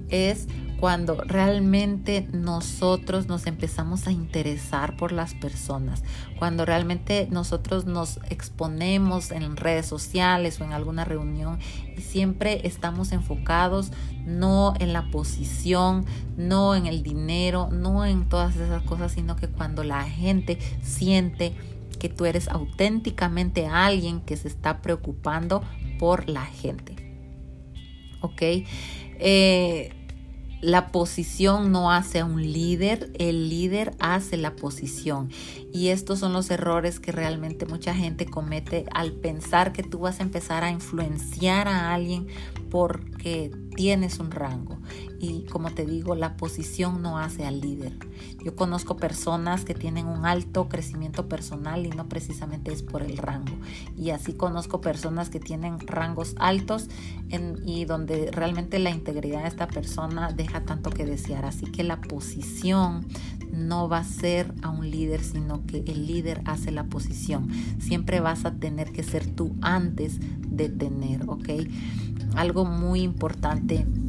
Es 0.10 0.48
cuando 0.80 1.16
realmente 1.22 2.28
nosotros 2.32 3.28
nos 3.28 3.48
empezamos 3.48 4.08
a 4.08 4.12
interesar 4.12 4.96
por 4.96 5.12
las 5.12 5.34
personas, 5.34 6.04
cuando 6.38 6.66
realmente 6.66 7.28
nosotros 7.32 7.86
nos 7.86 8.20
exponemos 8.30 9.32
en 9.32 9.58
redes 9.58 9.86
sociales 9.86 10.62
o 10.62 10.64
en 10.64 10.74
alguna 10.74 11.06
reunión 11.06 11.60
y 11.98 12.02
siempre 12.02 12.62
estamos 12.68 13.12
enfocados 13.12 13.92
no 14.26 14.74
en 14.80 14.94
la 14.94 15.10
posición, 15.10 16.06
no 16.36 16.76
en 16.76 16.86
el 16.86 17.02
dinero, 17.02 17.70
no 17.72 18.06
en 18.06 18.30
todas 18.30 18.56
esas 18.56 18.84
cosas, 18.84 19.14
sino 19.14 19.36
que 19.36 19.48
cuando 19.48 19.84
la 19.84 20.04
gente 20.04 20.60
siente 20.84 21.54
que 22.00 22.10
tú 22.10 22.26
eres 22.26 22.48
auténticamente 22.48 23.68
alguien 23.68 24.22
que 24.22 24.38
se 24.38 24.48
está 24.48 24.82
preocupando 24.82 25.64
por 25.98 26.30
la 26.30 26.46
gente. 26.46 27.08
¿ok? 28.22 28.42
Eh, 29.20 29.94
la 30.62 30.92
posición 30.92 31.72
no 31.72 31.92
hace 31.92 32.20
a 32.20 32.26
un 32.26 32.42
líder, 32.42 33.12
el 33.20 33.50
líder 33.50 33.96
hace 34.00 34.38
la 34.38 34.56
posición. 34.56 35.30
Y 35.72 35.90
estos 35.90 36.20
son 36.20 36.34
los 36.34 36.50
errores 36.50 37.00
que 37.00 37.12
realmente 37.12 37.66
mucha 37.66 37.94
gente 37.94 38.26
comete 38.26 38.86
al 38.94 39.12
pensar 39.12 39.74
que 39.74 39.84
tú 39.84 40.00
vas 40.00 40.20
a 40.20 40.24
empezar 40.24 40.64
a 40.64 40.72
influenciar 40.72 41.68
a 41.68 41.94
alguien 41.94 42.28
porque 42.70 43.52
tienes 43.78 44.20
un 44.20 44.32
rango. 44.32 44.80
Y 45.20 45.44
como 45.44 45.70
te 45.70 45.86
digo, 45.86 46.16
la 46.16 46.36
posición 46.36 47.02
no 47.02 47.20
hace 47.20 47.46
al 47.46 47.62
líder. 47.62 47.94
Yo 48.44 48.56
conozco 48.56 48.98
personas 48.98 49.66
que 49.66 49.76
tienen 49.76 50.08
un 50.08 50.26
alto 50.26 50.68
crecimiento 50.68 51.30
personal 51.30 51.86
y 51.86 51.90
no 51.90 52.10
precisamente 52.10 52.74
es 52.74 52.82
por 52.82 53.04
el 53.04 53.18
rango. 53.18 53.54
Y 53.96 54.10
así 54.10 54.34
conozco 54.34 54.82
personas 54.82 55.30
que 55.30 55.40
tienen 55.40 55.80
rangos 55.80 56.36
altos 56.40 56.90
y 57.66 57.86
donde 57.86 58.32
realmente 58.32 58.80
la 58.80 58.90
integridad 58.90 59.44
de 59.44 59.50
esta 59.50 59.68
persona 59.68 60.32
deja 60.32 60.66
tanto 60.66 60.90
que 60.90 61.06
desear. 61.06 61.46
Así 61.46 61.68
que 61.68 61.84
la 61.84 62.02
posición 62.02 63.06
no 63.52 63.88
va 63.88 64.00
a 64.00 64.04
ser 64.04 64.54
a 64.64 64.70
un 64.70 64.90
líder, 64.90 65.24
sino 65.24 65.66
que 65.68 65.84
el 65.86 66.08
líder 66.08 66.42
hace 66.46 66.72
la 66.72 66.86
posición. 66.86 67.50
Siempre 67.80 68.22
vas 68.22 68.46
a 68.46 68.56
tener 68.56 68.92
que 68.92 69.04
ser 69.04 69.28
tú 69.28 69.56
antes 69.62 70.20
de 70.50 70.68
tener, 70.70 71.30
¿ok? 71.30 71.50
algo 72.36 72.66
muy 72.66 73.02
importante 73.02 73.67
Namaste 73.68 74.07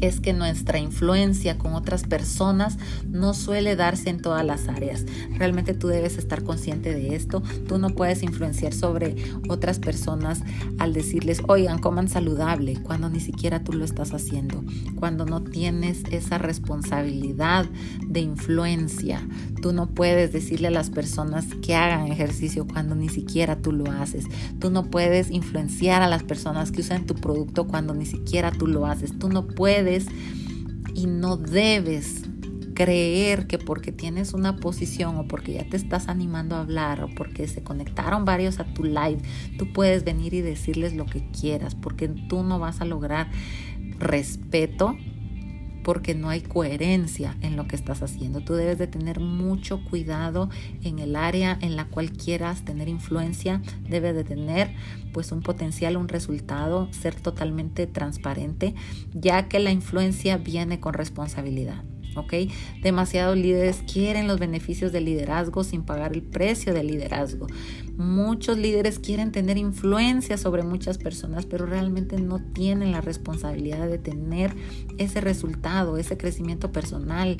es 0.00 0.20
que 0.20 0.32
nuestra 0.32 0.78
influencia 0.78 1.58
con 1.58 1.74
otras 1.74 2.04
personas 2.04 2.78
no 3.08 3.34
suele 3.34 3.76
darse 3.76 4.10
en 4.10 4.20
todas 4.20 4.44
las 4.44 4.68
áreas. 4.68 5.04
Realmente 5.36 5.74
tú 5.74 5.88
debes 5.88 6.18
estar 6.18 6.42
consciente 6.42 6.92
de 6.94 7.14
esto. 7.14 7.42
Tú 7.66 7.78
no 7.78 7.90
puedes 7.90 8.22
influenciar 8.22 8.74
sobre 8.74 9.16
otras 9.48 9.78
personas 9.78 10.42
al 10.78 10.92
decirles, 10.92 11.42
oigan, 11.48 11.78
coman 11.78 12.08
saludable, 12.08 12.82
cuando 12.82 13.08
ni 13.08 13.20
siquiera 13.20 13.64
tú 13.64 13.72
lo 13.72 13.84
estás 13.84 14.12
haciendo, 14.12 14.62
cuando 14.96 15.24
no 15.24 15.42
tienes 15.42 16.02
esa 16.10 16.38
responsabilidad 16.38 17.66
de 18.06 18.20
influencia. 18.20 19.26
Tú 19.62 19.72
no 19.72 19.88
puedes 19.88 20.32
decirle 20.32 20.68
a 20.68 20.72
las 20.72 20.90
personas 20.90 21.46
que 21.62 21.74
hagan 21.74 22.08
ejercicio 22.08 22.66
cuando 22.66 22.94
ni 22.94 23.08
siquiera 23.08 23.56
tú 23.56 23.72
lo 23.72 23.90
haces. 23.90 24.26
Tú 24.58 24.70
no 24.70 24.90
puedes 24.90 25.30
influenciar 25.30 26.02
a 26.02 26.08
las 26.08 26.22
personas 26.22 26.70
que 26.70 26.82
usan 26.82 27.06
tu 27.06 27.14
producto 27.14 27.66
cuando 27.66 27.94
ni 27.94 28.06
siquiera 28.06 28.50
tú 28.52 28.66
lo 28.66 28.86
haces. 28.86 29.18
Tú 29.18 29.28
no 29.28 29.46
puedes 29.46 29.85
y 30.94 31.06
no 31.06 31.36
debes 31.36 32.24
creer 32.74 33.46
que 33.46 33.58
porque 33.58 33.90
tienes 33.90 34.34
una 34.34 34.56
posición 34.56 35.16
o 35.16 35.26
porque 35.26 35.54
ya 35.54 35.68
te 35.68 35.76
estás 35.76 36.08
animando 36.08 36.56
a 36.56 36.60
hablar 36.60 37.02
o 37.02 37.08
porque 37.14 37.48
se 37.48 37.62
conectaron 37.62 38.24
varios 38.24 38.60
a 38.60 38.64
tu 38.64 38.84
live, 38.84 39.18
tú 39.58 39.72
puedes 39.72 40.04
venir 40.04 40.34
y 40.34 40.42
decirles 40.42 40.94
lo 40.94 41.06
que 41.06 41.28
quieras, 41.30 41.74
porque 41.74 42.08
tú 42.08 42.42
no 42.42 42.58
vas 42.58 42.80
a 42.80 42.84
lograr 42.84 43.30
respeto 43.98 44.96
porque 45.86 46.16
no 46.16 46.30
hay 46.30 46.40
coherencia 46.40 47.36
en 47.42 47.54
lo 47.54 47.68
que 47.68 47.76
estás 47.76 48.02
haciendo. 48.02 48.40
Tú 48.40 48.54
debes 48.54 48.76
de 48.76 48.88
tener 48.88 49.20
mucho 49.20 49.84
cuidado 49.84 50.50
en 50.82 50.98
el 50.98 51.14
área 51.14 51.56
en 51.60 51.76
la 51.76 51.84
cual 51.84 52.10
quieras 52.10 52.64
tener 52.64 52.88
influencia. 52.88 53.62
Debes 53.88 54.16
de 54.16 54.24
tener 54.24 54.74
pues 55.12 55.30
un 55.30 55.42
potencial, 55.42 55.96
un 55.96 56.08
resultado, 56.08 56.88
ser 56.92 57.14
totalmente 57.14 57.86
transparente, 57.86 58.74
ya 59.14 59.46
que 59.46 59.60
la 59.60 59.70
influencia 59.70 60.38
viene 60.38 60.80
con 60.80 60.92
responsabilidad. 60.92 61.84
¿Ok? 62.16 62.34
Demasiados 62.82 63.36
líderes 63.36 63.82
quieren 63.90 64.26
los 64.26 64.38
beneficios 64.38 64.92
del 64.92 65.04
liderazgo 65.04 65.64
sin 65.64 65.82
pagar 65.82 66.12
el 66.12 66.22
precio 66.22 66.74
del 66.74 66.88
liderazgo. 66.88 67.46
Muchos 67.96 68.58
líderes 68.58 68.98
quieren 68.98 69.32
tener 69.32 69.56
influencia 69.56 70.36
sobre 70.36 70.62
muchas 70.62 70.98
personas, 70.98 71.46
pero 71.46 71.64
realmente 71.64 72.20
no 72.20 72.40
tienen 72.40 72.92
la 72.92 73.00
responsabilidad 73.00 73.88
de 73.88 73.98
tener 73.98 74.54
ese 74.98 75.20
resultado, 75.20 75.96
ese 75.96 76.18
crecimiento 76.18 76.72
personal. 76.72 77.38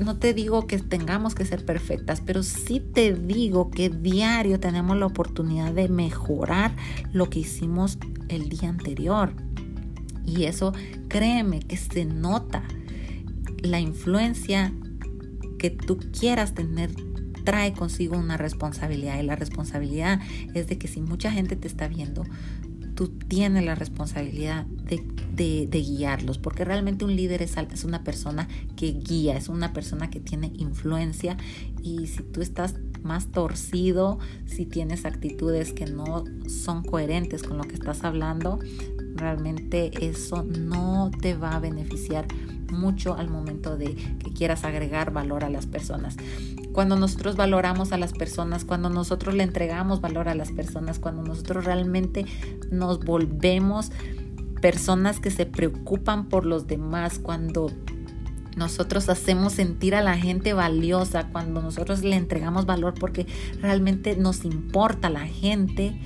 No 0.00 0.18
te 0.18 0.34
digo 0.34 0.66
que 0.66 0.78
tengamos 0.78 1.34
que 1.34 1.44
ser 1.44 1.64
perfectas, 1.64 2.20
pero 2.20 2.42
sí 2.42 2.80
te 2.80 3.14
digo 3.14 3.70
que 3.70 3.88
diario 3.88 4.58
tenemos 4.58 4.96
la 4.96 5.06
oportunidad 5.06 5.72
de 5.72 5.88
mejorar 5.88 6.74
lo 7.12 7.30
que 7.30 7.40
hicimos 7.40 7.98
el 8.28 8.48
día 8.48 8.68
anterior. 8.68 9.32
Y 10.26 10.44
eso, 10.44 10.72
créeme 11.08 11.60
que 11.60 11.76
se 11.76 12.04
nota 12.04 12.62
la 13.62 13.80
influencia 13.80 14.72
que 15.58 15.70
tú 15.70 15.98
quieras 15.98 16.54
tener 16.54 16.90
trae 17.44 17.72
consigo 17.72 18.16
una 18.18 18.36
responsabilidad 18.36 19.18
y 19.18 19.22
la 19.22 19.36
responsabilidad 19.36 20.20
es 20.54 20.66
de 20.68 20.78
que 20.78 20.86
si 20.86 21.00
mucha 21.00 21.32
gente 21.32 21.56
te 21.56 21.66
está 21.66 21.88
viendo, 21.88 22.24
tú 22.94 23.08
tienes 23.08 23.64
la 23.64 23.74
responsabilidad 23.74 24.66
de, 24.66 25.68
guiarlos, 25.70 26.38
porque 26.38 26.64
realmente 26.64 27.04
un 27.04 27.14
líder 27.14 27.42
es, 27.42 27.56
es, 27.56 27.84
una 27.84 28.02
persona 28.02 28.48
que 28.76 28.92
guía, 28.92 29.36
es 29.36 29.48
una 29.48 29.72
persona 29.72 30.10
que 30.10 30.18
tiene 30.18 30.52
influencia 30.56 31.36
y 31.80 32.08
si 32.08 32.24
tú 32.24 32.42
estás 32.42 32.74
más 33.02 33.28
torcido, 33.28 34.18
si 34.46 34.66
tienes 34.66 35.04
actitudes 35.04 35.72
que 35.72 35.86
no 35.86 36.24
son 36.48 36.82
coherentes 36.82 37.44
con 37.44 37.56
lo 37.56 37.64
que 37.64 37.74
estás 37.74 38.02
hablando, 38.02 38.58
realmente 39.14 39.92
eso 40.04 40.42
no 40.42 41.10
te 41.20 41.34
va 41.34 41.54
a 41.54 41.60
beneficiar 41.60 42.26
mucho 42.72 43.14
al 43.14 43.28
momento 43.28 43.76
de 43.76 43.94
que 43.94 44.32
quieras 44.32 44.64
agregar 44.64 45.12
valor 45.12 45.44
a 45.44 45.50
las 45.50 45.66
personas. 45.66 46.16
Cuando 46.72 46.96
nosotros 46.96 47.36
valoramos 47.36 47.92
a 47.92 47.98
las 47.98 48.12
personas, 48.12 48.64
cuando 48.64 48.90
nosotros 48.90 49.34
le 49.34 49.42
entregamos 49.42 50.00
valor 50.00 50.28
a 50.28 50.34
las 50.34 50.52
personas, 50.52 50.98
cuando 50.98 51.22
nosotros 51.22 51.64
realmente 51.64 52.24
nos 52.70 53.00
volvemos 53.00 53.90
personas 54.60 55.20
que 55.20 55.30
se 55.30 55.46
preocupan 55.46 56.28
por 56.28 56.44
los 56.44 56.66
demás, 56.66 57.18
cuando 57.18 57.70
nosotros 58.56 59.08
hacemos 59.08 59.52
sentir 59.52 59.94
a 59.94 60.02
la 60.02 60.16
gente 60.16 60.52
valiosa, 60.52 61.28
cuando 61.28 61.62
nosotros 61.62 62.02
le 62.02 62.16
entregamos 62.16 62.66
valor 62.66 62.94
porque 62.98 63.26
realmente 63.60 64.16
nos 64.16 64.44
importa 64.44 65.10
la 65.10 65.26
gente, 65.26 66.00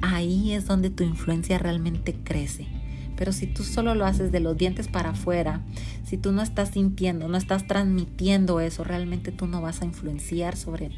ahí 0.00 0.52
es 0.52 0.66
donde 0.66 0.90
tu 0.90 1.02
influencia 1.02 1.58
realmente 1.58 2.14
crece. 2.22 2.68
Pero 3.16 3.32
si 3.32 3.46
tú 3.46 3.62
solo 3.62 3.94
lo 3.94 4.06
haces 4.06 4.32
de 4.32 4.40
los 4.40 4.56
dientes 4.56 4.88
para 4.88 5.10
afuera, 5.10 5.62
si 6.04 6.16
tú 6.16 6.32
no 6.32 6.42
estás 6.42 6.70
sintiendo, 6.70 7.28
no 7.28 7.36
estás 7.36 7.66
transmitiendo 7.66 8.60
eso, 8.60 8.84
realmente 8.84 9.32
tú 9.32 9.46
no 9.46 9.60
vas 9.60 9.82
a 9.82 9.84
influenciar 9.84 10.56
sobre 10.56 10.90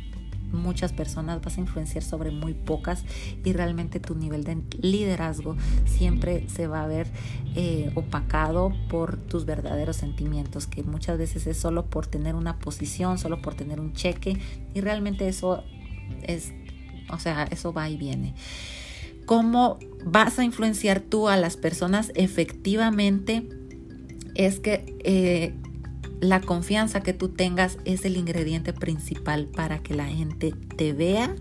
muchas 0.53 0.93
personas, 0.93 1.43
vas 1.43 1.59
a 1.59 1.61
influenciar 1.61 2.03
sobre 2.03 2.31
muy 2.31 2.55
pocas 2.55 3.05
y 3.45 3.53
realmente 3.53 4.01
tu 4.01 4.15
nivel 4.15 4.45
de 4.45 4.63
liderazgo 4.81 5.57
siempre 5.85 6.49
se 6.49 6.67
va 6.67 6.85
a 6.85 6.87
ver 6.87 7.09
eh, 7.55 7.91
opacado 7.95 8.73
por 8.89 9.17
tus 9.17 9.45
verdaderos 9.45 9.97
sentimientos, 9.97 10.67
que 10.67 10.83
muchas 10.83 11.19
veces 11.19 11.47
es 11.47 11.59
solo 11.59 11.87
por 11.87 12.07
tener 12.07 12.35
una 12.35 12.59
posición, 12.59 13.19
solo 13.19 13.43
por 13.43 13.55
tener 13.55 13.81
un 13.81 13.93
cheque 13.93 14.39
y 14.75 14.81
realmente 14.81 15.29
eso 15.29 15.65
es, 16.23 16.53
o 17.11 17.19
sea, 17.19 17.45
eso 17.45 17.73
va 17.73 17.89
y 17.89 17.97
viene 17.97 18.35
cómo 19.27 19.79
vas 20.05 20.39
a 20.39 20.45
influenciar 20.45 21.01
tú 21.01 21.29
a 21.29 21.37
las 21.37 21.57
personas 21.57 22.13
efectivamente 22.15 23.49
es 24.35 24.61
que 24.61 24.97
eh, 25.05 25.55
la 26.21 26.41
confianza 26.41 27.03
que 27.03 27.13
tú 27.13 27.29
tengas 27.29 27.79
es 27.85 28.05
el 28.05 28.17
ingrediente 28.17 28.73
principal 28.73 29.47
para 29.47 29.83
que 29.83 29.95
la 29.95 30.07
gente 30.07 30.55
te 30.77 30.93
vea 30.93 31.35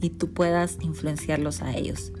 y 0.00 0.10
tú 0.10 0.32
puedas 0.32 0.78
influenciarlos 0.80 1.62
a 1.62 1.76
ellos. 1.76 2.12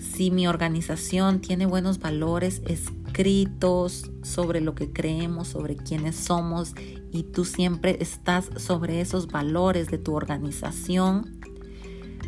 Si 0.00 0.30
mi 0.30 0.46
organización 0.46 1.40
tiene 1.40 1.66
buenos 1.66 1.98
valores 1.98 2.62
escritos 2.66 4.10
sobre 4.22 4.60
lo 4.60 4.74
que 4.74 4.92
creemos, 4.92 5.48
sobre 5.48 5.76
quiénes 5.76 6.16
somos 6.16 6.74
y 7.12 7.24
tú 7.24 7.44
siempre 7.44 7.96
estás 8.00 8.50
sobre 8.56 9.00
esos 9.00 9.28
valores 9.28 9.88
de 9.88 9.98
tu 9.98 10.14
organización, 10.14 11.40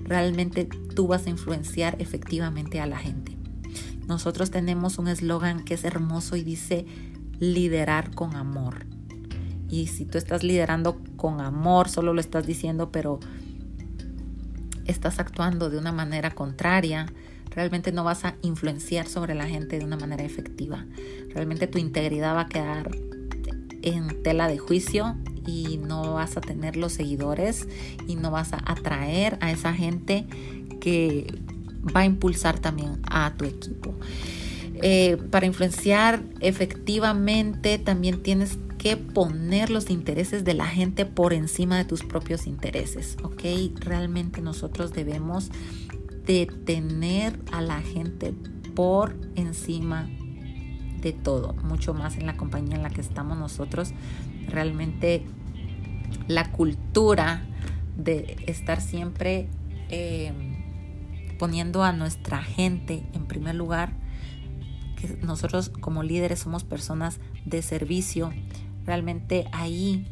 realmente 0.05 0.65
tú 0.95 1.07
vas 1.07 1.27
a 1.27 1.31
influenciar 1.31 1.97
efectivamente 2.01 2.81
a 2.81 2.87
la 2.87 2.99
gente. 2.99 3.37
Nosotros 4.07 4.51
tenemos 4.51 4.99
un 4.99 5.09
eslogan 5.09 5.65
que 5.65 5.75
es 5.75 5.85
hermoso 5.85 6.37
y 6.37 6.43
dice 6.43 6.87
liderar 7.39 8.15
con 8.15 8.37
amor. 8.37 8.87
Y 9.69 9.87
si 9.87 10.05
tú 10.05 10.19
estás 10.19 10.43
liderando 10.43 11.01
con 11.17 11.41
amor, 11.41 11.89
solo 11.89 12.13
lo 12.13 12.21
estás 12.21 12.47
diciendo, 12.47 12.91
pero 12.93 13.21
estás 14.87 15.19
actuando 15.19 15.71
de 15.71 15.79
una 15.79 15.93
manera 15.93 16.31
contraria, 16.33 17.07
realmente 17.51 17.93
no 17.93 18.05
vas 18.05 18.25
a 18.25 18.37
influenciar 18.43 19.07
sobre 19.07 19.35
la 19.35 19.47
gente 19.47 19.79
de 19.79 19.85
una 19.85 19.97
manera 19.97 20.25
efectiva. 20.25 20.85
Realmente 21.31 21.67
tu 21.67 21.79
integridad 21.79 22.35
va 22.35 22.43
a 22.43 22.49
quedar 22.49 22.91
en 23.83 24.23
tela 24.23 24.49
de 24.49 24.59
juicio 24.59 25.17
y 25.47 25.79
no 25.79 26.15
vas 26.15 26.37
a 26.37 26.41
tener 26.41 26.77
los 26.77 26.93
seguidores 26.93 27.67
y 28.07 28.17
no 28.17 28.31
vas 28.31 28.53
a 28.53 28.63
atraer 28.65 29.39
a 29.41 29.51
esa 29.51 29.73
gente 29.73 30.27
que 30.81 31.41
va 31.95 32.01
a 32.01 32.05
impulsar 32.05 32.59
también 32.59 33.01
a 33.05 33.35
tu 33.37 33.45
equipo. 33.45 33.95
Eh, 34.85 35.17
para 35.31 35.47
influenciar 35.47 36.23
efectivamente 36.41 37.79
también 37.79 38.23
tienes 38.23 38.59
que 38.79 38.97
poner 38.97 39.71
los 39.71 39.91
intereses 39.91 40.43
de 40.43 40.55
la 40.55 40.67
gente 40.67 41.07
por 41.07 41.33
encima 41.33 41.79
de 41.79 41.85
tus 41.85 42.03
propios 42.03 42.49
intereses, 42.49 43.17
¿ok? 43.23 43.45
Realmente 43.79 44.41
nosotros 44.41 44.93
debemos 44.93 45.51
de 46.27 46.47
tener 46.65 47.39
a 47.53 47.61
la 47.61 47.81
gente 47.81 48.35
por 48.75 49.15
encima 49.37 50.09
de 51.01 51.13
todo, 51.13 51.55
mucho 51.63 51.95
más 51.95 52.17
en 52.17 52.27
la 52.27 52.37
compañía 52.37 52.77
en 52.77 52.83
la 52.83 52.91
que 52.91 53.01
estamos 53.01 53.39
nosotros. 53.39 53.93
Realmente 54.49 55.25
la 56.29 56.51
cultura 56.51 57.43
de 57.97 58.37
estar 58.47 58.81
siempre 58.81 59.49
eh, 59.89 60.33
poniendo 61.39 61.83
a 61.83 61.93
nuestra 61.93 62.43
gente 62.43 63.03
en 63.13 63.27
primer 63.27 63.55
lugar, 63.55 63.93
que 64.97 65.19
nosotros 65.23 65.69
como 65.69 66.03
líderes 66.03 66.39
somos 66.39 66.65
personas 66.65 67.19
de 67.45 67.63
servicio, 67.63 68.33
realmente 68.85 69.47
ahí 69.53 70.07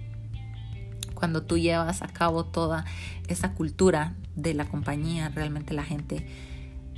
cuando 1.14 1.42
tú 1.42 1.58
llevas 1.58 2.02
a 2.02 2.08
cabo 2.08 2.46
toda 2.46 2.84
esa 3.28 3.52
cultura 3.52 4.16
de 4.34 4.54
la 4.54 4.64
compañía, 4.64 5.28
realmente 5.28 5.74
la 5.74 5.84
gente 5.84 6.26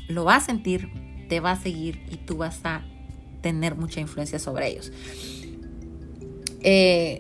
lo 0.09 0.25
va 0.25 0.37
a 0.37 0.41
sentir, 0.41 0.89
te 1.29 1.41
va 1.41 1.53
a 1.53 1.57
seguir 1.57 2.07
y 2.11 2.17
tú 2.17 2.37
vas 2.37 2.61
a 2.65 2.83
tener 3.41 3.75
mucha 3.75 4.01
influencia 4.01 4.39
sobre 4.39 4.69
ellos. 4.69 4.93
Eh, 6.63 7.19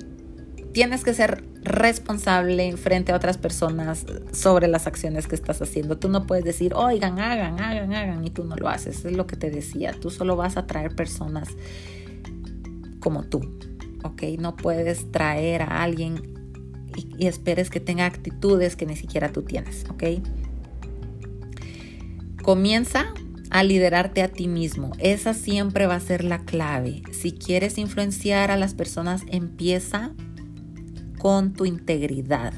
tienes 0.72 1.04
que 1.04 1.14
ser 1.14 1.44
responsable 1.62 2.76
frente 2.76 3.12
a 3.12 3.16
otras 3.16 3.38
personas 3.38 4.04
sobre 4.32 4.66
las 4.68 4.86
acciones 4.86 5.28
que 5.28 5.34
estás 5.34 5.62
haciendo. 5.62 5.98
Tú 5.98 6.08
no 6.08 6.26
puedes 6.26 6.44
decir, 6.44 6.74
oigan, 6.74 7.18
hagan, 7.18 7.60
hagan, 7.60 7.92
hagan, 7.92 8.24
y 8.24 8.30
tú 8.30 8.44
no 8.44 8.56
lo 8.56 8.68
haces. 8.68 9.04
Es 9.04 9.16
lo 9.16 9.26
que 9.26 9.36
te 9.36 9.50
decía. 9.50 9.92
Tú 9.92 10.10
solo 10.10 10.36
vas 10.36 10.56
a 10.56 10.66
traer 10.66 10.94
personas 10.94 11.48
como 13.00 13.24
tú, 13.24 13.40
¿ok? 14.04 14.22
No 14.38 14.56
puedes 14.56 15.10
traer 15.10 15.62
a 15.62 15.82
alguien 15.82 16.32
y, 16.96 17.26
esperes 17.26 17.70
que 17.70 17.80
tenga 17.80 18.06
actitudes 18.06 18.76
que 18.76 18.86
ni 18.86 18.96
siquiera 18.96 19.32
tú 19.32 19.42
tienes, 19.42 19.84
¿ok? 19.90 20.04
Comienza 22.42 23.12
a 23.52 23.62
liderarte 23.64 24.22
a 24.22 24.28
ti 24.28 24.48
mismo. 24.48 24.92
Esa 24.98 25.34
siempre 25.34 25.86
va 25.86 25.96
a 25.96 26.00
ser 26.00 26.24
la 26.24 26.38
clave. 26.38 27.02
Si 27.12 27.32
quieres 27.32 27.76
influenciar 27.76 28.50
a 28.50 28.56
las 28.56 28.72
personas, 28.72 29.24
empieza 29.28 30.12
con 31.18 31.52
tu 31.52 31.66
integridad, 31.66 32.54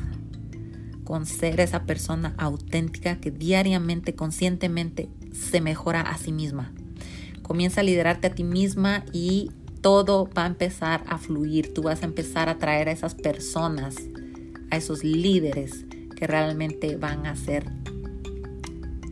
con 1.02 1.26
ser 1.26 1.58
esa 1.58 1.84
persona 1.84 2.32
auténtica 2.38 3.16
que 3.16 3.32
diariamente, 3.32 4.14
conscientemente 4.14 5.08
se 5.32 5.60
mejora 5.60 6.00
a 6.00 6.16
sí 6.16 6.30
misma. 6.30 6.72
Comienza 7.42 7.80
a 7.80 7.84
liderarte 7.84 8.28
a 8.28 8.34
ti 8.34 8.44
misma 8.44 9.04
y 9.12 9.50
todo 9.80 10.30
va 10.30 10.44
a 10.44 10.46
empezar 10.46 11.02
a 11.08 11.18
fluir. 11.18 11.74
Tú 11.74 11.82
vas 11.82 12.02
a 12.02 12.06
empezar 12.06 12.48
a 12.48 12.58
traer 12.58 12.88
a 12.88 12.92
esas 12.92 13.16
personas 13.16 13.96
a 14.70 14.76
esos 14.76 15.02
líderes 15.02 15.84
que 16.16 16.26
realmente 16.26 16.96
van 16.96 17.26
a 17.26 17.32
hacer 17.32 17.64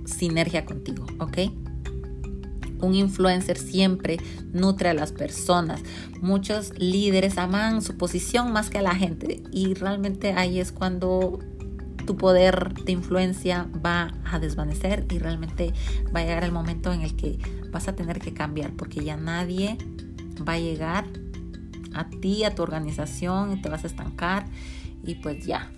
sinergia 0.06 0.64
contigo, 0.64 1.06
¿ok? 1.18 1.61
Un 2.82 2.94
influencer 2.94 3.56
siempre 3.56 4.18
nutre 4.52 4.90
a 4.90 4.94
las 4.94 5.12
personas. 5.12 5.80
Muchos 6.20 6.78
líderes 6.78 7.38
aman 7.38 7.80
su 7.80 7.96
posición 7.96 8.52
más 8.52 8.68
que 8.68 8.78
a 8.78 8.82
la 8.82 8.94
gente 8.94 9.42
y 9.50 9.74
realmente 9.74 10.32
ahí 10.32 10.58
es 10.60 10.72
cuando 10.72 11.38
tu 12.04 12.16
poder 12.16 12.74
de 12.84 12.92
influencia 12.92 13.68
va 13.84 14.12
a 14.24 14.38
desvanecer 14.38 15.06
y 15.10 15.18
realmente 15.18 15.72
va 16.14 16.20
a 16.20 16.24
llegar 16.24 16.44
el 16.44 16.52
momento 16.52 16.92
en 16.92 17.02
el 17.02 17.16
que 17.16 17.38
vas 17.70 17.88
a 17.88 17.94
tener 17.94 18.18
que 18.18 18.34
cambiar 18.34 18.72
porque 18.72 19.04
ya 19.04 19.16
nadie 19.16 19.78
va 20.46 20.54
a 20.54 20.58
llegar 20.58 21.06
a 21.94 22.08
ti, 22.08 22.44
a 22.44 22.54
tu 22.54 22.62
organización 22.62 23.52
y 23.52 23.62
te 23.62 23.68
vas 23.68 23.84
a 23.84 23.86
estancar 23.86 24.46
y 25.04 25.16
pues 25.16 25.44
ya. 25.46 25.70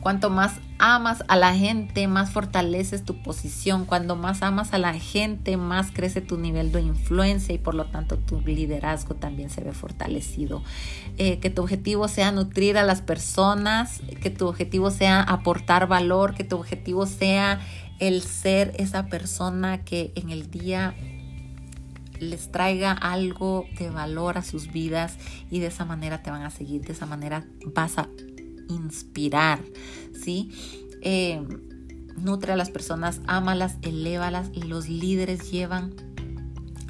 Cuanto 0.00 0.30
más 0.30 0.60
amas 0.78 1.24
a 1.26 1.36
la 1.36 1.54
gente, 1.54 2.06
más 2.06 2.30
fortaleces 2.30 3.04
tu 3.04 3.20
posición. 3.22 3.84
Cuando 3.84 4.14
más 4.14 4.42
amas 4.42 4.72
a 4.72 4.78
la 4.78 4.94
gente, 4.94 5.56
más 5.56 5.90
crece 5.90 6.20
tu 6.20 6.38
nivel 6.38 6.70
de 6.70 6.82
influencia 6.82 7.54
y 7.54 7.58
por 7.58 7.74
lo 7.74 7.86
tanto 7.86 8.16
tu 8.16 8.40
liderazgo 8.40 9.14
también 9.16 9.50
se 9.50 9.62
ve 9.62 9.72
fortalecido. 9.72 10.62
Eh, 11.16 11.38
que 11.40 11.50
tu 11.50 11.62
objetivo 11.62 12.06
sea 12.06 12.30
nutrir 12.30 12.78
a 12.78 12.84
las 12.84 13.02
personas, 13.02 14.00
que 14.22 14.30
tu 14.30 14.46
objetivo 14.46 14.90
sea 14.90 15.20
aportar 15.20 15.88
valor, 15.88 16.34
que 16.34 16.44
tu 16.44 16.56
objetivo 16.56 17.06
sea 17.06 17.60
el 17.98 18.22
ser 18.22 18.72
esa 18.78 19.06
persona 19.06 19.84
que 19.84 20.12
en 20.14 20.30
el 20.30 20.50
día 20.50 20.94
les 22.20 22.50
traiga 22.50 22.92
algo 22.92 23.66
de 23.78 23.90
valor 23.90 24.38
a 24.38 24.42
sus 24.42 24.72
vidas 24.72 25.16
y 25.50 25.60
de 25.60 25.66
esa 25.66 25.84
manera 25.84 26.22
te 26.22 26.30
van 26.30 26.42
a 26.42 26.50
seguir, 26.50 26.82
de 26.82 26.92
esa 26.92 27.06
manera 27.06 27.44
vas 27.74 27.98
a 27.98 28.08
inspirar, 28.68 29.60
¿sí? 30.12 30.50
Eh, 31.02 31.42
nutre 32.16 32.52
a 32.52 32.56
las 32.56 32.70
personas, 32.70 33.20
ámalas, 33.26 33.76
elévalas 33.82 34.50
y 34.52 34.62
los 34.62 34.88
líderes 34.88 35.50
llevan 35.50 35.94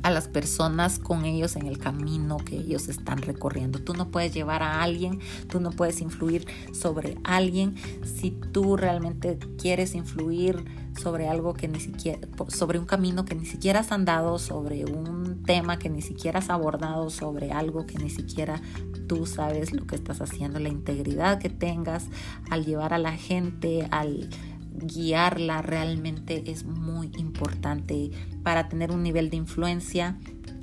a 0.03 0.11
las 0.11 0.29
personas 0.29 0.99
con 0.99 1.25
ellos 1.25 1.57
en 1.57 1.67
el 1.67 1.79
camino 1.79 2.39
que 2.39 2.57
ellos 2.57 2.89
están 2.89 3.19
recorriendo. 3.19 3.81
Tú 3.81 3.95
no 3.95 4.11
puedes 4.11 4.33
llevar 4.33 4.63
a 4.63 4.83
alguien, 4.83 5.19
tú 5.49 5.61
no 5.61 5.71
puedes 5.71 6.01
influir 6.01 6.47
sobre 6.73 7.19
alguien 7.25 7.75
si 8.05 8.31
tú 8.31 8.77
realmente 8.77 9.39
quieres 9.59 9.95
influir 9.95 10.65
sobre 10.99 11.29
algo 11.29 11.55
que 11.55 11.69
ni 11.69 11.81
siquiera, 11.81 12.21
sobre 12.49 12.79
un 12.79 12.87
camino 12.87 13.25
que 13.25 13.35
ni 13.35 13.47
siquiera 13.47 13.81
has 13.81 13.93
andado, 13.93 14.39
sobre 14.39 14.85
un 14.85 15.43
tema 15.45 15.79
que 15.79 15.89
ni 15.89 16.03
siquiera 16.03 16.41
has 16.41 16.51
abordado, 16.51 17.11
sobre 17.11 17.53
algo 17.53 17.87
que 17.87 17.99
ni 17.99 18.11
siquiera 18.11 18.61
tú 19.07 19.27
sabes 19.27 19.73
lo 19.73 19.87
que 19.87 19.97
estás 19.97 20.21
haciendo, 20.21 20.59
la 20.59 20.69
integridad 20.69 21.39
que 21.39 21.49
tengas 21.49 22.07
al 22.51 22.65
llevar 22.65 22.93
a 22.93 22.99
la 22.99 23.13
gente, 23.13 23.89
al 23.91 24.29
guiarla 24.73 25.63
realmente 25.63 26.51
es 26.51 26.65
muy 26.65 27.11
importante 27.17 28.11
para 28.43 28.69
tener 28.69 28.93
un 28.93 29.03
nivel 29.03 29.31
de 29.31 29.37
influencia 29.37 30.19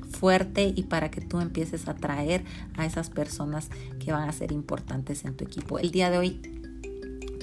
fuerte 0.10 0.74
y 0.76 0.84
para 0.84 1.12
que 1.12 1.22
tú 1.22 1.40
empieces 1.40 1.88
a 1.88 1.92
atraer 1.92 2.46
a 2.78 2.86
esas 2.86 3.10
personas 3.10 3.70
que 4.00 4.12
van 4.12 4.30
a 4.30 4.32
ser 4.32 4.52
importantes 4.52 5.26
en 5.26 5.36
tu 5.36 5.44
equipo. 5.44 5.78
El 5.80 5.92
día 5.92 6.10
de 6.10 6.18
hoy 6.18 6.42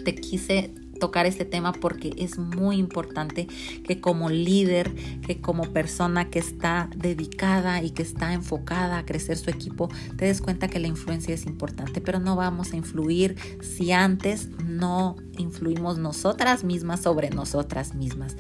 te 0.05 0.15
quise 0.15 0.75
tocar 1.03 1.27
este 1.27 1.45
tema 1.45 1.73
porque 1.73 2.15
es 2.17 2.39
muy 2.39 2.77
importante 2.77 3.49
que 3.83 4.01
como 4.01 4.31
líder, 4.31 4.95
que 5.27 5.41
como 5.41 5.65
persona 5.73 6.31
que 6.31 6.39
está 6.39 6.89
dedicada 6.95 7.83
y 7.83 7.91
que 7.91 8.03
está 8.03 8.35
enfocada 8.35 8.99
a 8.99 9.05
crecer 9.05 9.37
su 9.37 9.51
equipo, 9.51 9.89
te 10.17 10.27
des 10.27 10.41
cuenta 10.41 10.69
que 10.69 10.79
la 10.79 10.87
influencia 10.87 11.35
es 11.35 11.45
importante, 11.45 12.01
pero 12.01 12.21
no 12.21 12.37
vamos 12.37 12.73
a 12.73 12.77
influir 12.77 13.35
si 13.63 13.91
antes 13.91 14.51
no 14.65 15.17
influimos 15.39 15.99
nosotras 15.99 16.63
mismas 16.63 17.01
sobre 17.01 17.31
nosotras 17.31 17.97
mismas. 17.97 18.37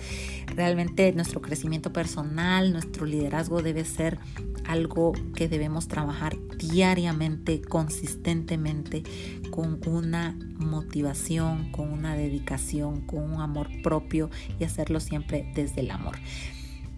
Realmente 0.47 1.13
nuestro 1.15 1.41
crecimiento 1.43 1.93
personal, 1.93 2.73
nuestro 2.73 3.07
liderazgo 3.07 3.61
debe 3.61 3.85
ser 3.85 4.21
algo 4.69 5.15
que 5.35 5.49
debemos 5.49 5.89
trabajar 5.89 6.37
diariamente, 6.59 7.61
consistentemente, 7.63 9.03
con 9.51 9.81
una 9.87 10.37
motivación, 10.57 11.71
con 11.73 11.93
una 11.93 12.15
dedicación, 12.17 13.03
con 13.03 13.23
un 13.23 13.41
amor 13.41 13.69
propio 13.83 14.31
y 14.59 14.65
hacerlo 14.65 15.01
siempre 15.01 15.51
desde 15.55 15.81
el 15.81 15.91
amor. 15.91 16.17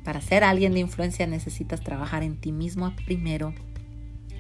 Para 0.05 0.21
ser 0.21 0.45
alguien 0.45 0.75
de 0.75 0.81
influencia 0.81 1.27
necesitas 1.27 1.81
trabajar 1.83 2.23
en 2.23 2.37
ti 2.37 2.53
mismo 2.53 2.95
primero 3.07 3.55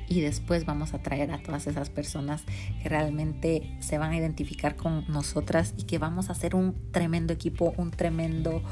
y 0.08 0.20
después 0.20 0.66
vamos 0.66 0.94
a 0.94 0.98
traer 0.98 1.32
a 1.32 1.42
todas 1.42 1.66
esas 1.66 1.88
personas 1.90 2.44
que 2.82 2.88
realmente 2.88 3.76
se 3.80 3.98
van 3.98 4.12
a 4.12 4.16
identificar 4.18 4.76
con 4.76 5.04
nosotras 5.08 5.74
y 5.78 5.84
que 5.84 5.98
vamos 5.98 6.28
a 6.28 6.32
hacer 6.32 6.54
un 6.54 6.74
tremendo 6.92 7.32
equipo, 7.32 7.74
un 7.78 7.90
tremendo 7.90 8.62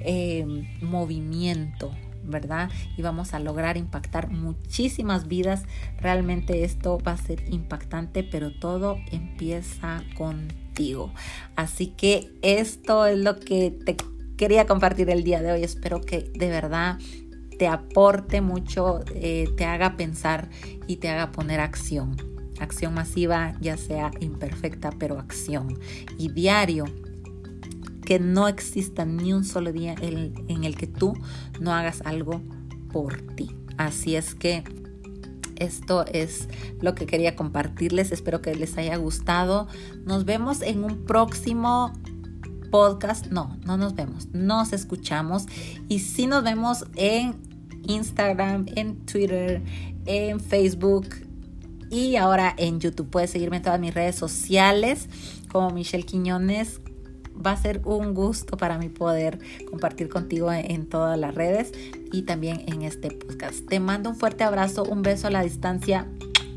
eh, 0.00 0.44
movimiento 0.82 1.92
¿verdad? 2.24 2.70
Y 2.96 3.02
vamos 3.02 3.34
a 3.34 3.38
lograr 3.38 3.76
impactar 3.76 4.28
muchísimas 4.30 5.28
vidas. 5.28 5.64
Realmente 5.98 6.64
esto 6.64 6.98
va 6.98 7.12
a 7.12 7.16
ser 7.16 7.44
impactante, 7.52 8.24
pero 8.24 8.52
todo 8.52 8.98
empieza 9.10 10.02
contigo. 10.16 11.12
Así 11.56 11.88
que 11.88 12.30
esto 12.42 13.06
es 13.06 13.18
lo 13.18 13.38
que 13.38 13.70
te 13.70 13.96
quería 14.36 14.66
compartir 14.66 15.10
el 15.10 15.24
día 15.24 15.42
de 15.42 15.52
hoy. 15.52 15.64
Espero 15.64 16.00
que 16.00 16.30
de 16.34 16.48
verdad 16.48 16.98
te 17.58 17.68
aporte 17.68 18.40
mucho, 18.40 19.00
eh, 19.14 19.48
te 19.56 19.64
haga 19.64 19.96
pensar 19.96 20.48
y 20.86 20.96
te 20.96 21.08
haga 21.08 21.32
poner 21.32 21.60
acción. 21.60 22.16
Acción 22.58 22.94
masiva, 22.94 23.54
ya 23.60 23.76
sea 23.76 24.10
imperfecta, 24.20 24.90
pero 24.98 25.18
acción. 25.18 25.78
Y 26.18 26.30
diario 26.32 26.84
que 28.04 28.18
no 28.18 28.48
exista 28.48 29.04
ni 29.04 29.32
un 29.32 29.44
solo 29.44 29.72
día 29.72 29.94
en, 30.00 30.64
el 30.64 30.76
que 30.76 30.86
tú 30.86 31.14
no 31.60 31.72
hagas 31.72 32.02
algo 32.04 32.42
por 32.92 33.22
ti. 33.34 33.50
Así 33.78 34.16
es 34.16 34.34
que 34.34 34.64
esto 35.56 36.04
es 36.06 36.48
lo 36.80 36.94
que 36.94 37.06
quería 37.06 37.36
compartirles. 37.36 38.12
Espero 38.12 38.42
que 38.42 38.54
les 38.54 38.76
haya 38.76 38.96
gustado. 38.96 39.68
Nos 40.04 40.24
vemos 40.24 40.62
en 40.62 40.84
un 40.84 41.04
próximo 41.04 41.92
podcast. 42.70 43.26
No, 43.26 43.56
no 43.64 43.76
nos 43.76 43.94
vemos. 43.94 44.28
Nos 44.32 44.72
escuchamos. 44.72 45.46
Y 45.88 46.00
sí 46.00 46.26
nos 46.26 46.42
vemos 46.42 46.84
en 46.96 47.36
Instagram, 47.86 48.66
en 48.74 48.96
Twitter, 49.06 49.62
en 50.06 50.40
Facebook 50.40 51.06
y 51.90 52.16
ahora 52.16 52.54
en 52.56 52.80
YouTube. 52.80 53.08
Puedes 53.10 53.30
seguirme 53.30 53.58
en 53.58 53.62
todas 53.62 53.78
mis 53.78 53.94
redes 53.94 54.16
sociales 54.16 55.08
como 55.50 55.70
Michelle 55.70 56.04
Quiñones 56.04 56.81
va 57.34 57.52
a 57.52 57.56
ser 57.56 57.80
un 57.84 58.14
gusto 58.14 58.56
para 58.56 58.78
mí 58.78 58.88
poder 58.88 59.38
compartir 59.70 60.08
contigo 60.08 60.52
en, 60.52 60.86
todas 60.86 61.18
las 61.18 61.34
redes 61.34 61.72
y 62.12 62.22
también 62.22 62.64
en 62.66 62.82
este 62.82 63.10
podcast. 63.10 63.66
Te 63.66 63.80
mando 63.80 64.10
un 64.10 64.16
fuerte 64.16 64.44
abrazo, 64.44 64.84
un 64.84 65.02
beso 65.02 65.28
a 65.28 65.30
la 65.30 65.42
distancia. 65.42 66.06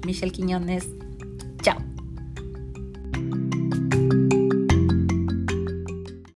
Michelle 0.05 0.31
Quiñones. 0.31 0.87